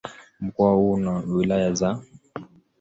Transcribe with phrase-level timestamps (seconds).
[0.39, 2.01] Mkoa huu una wilaya za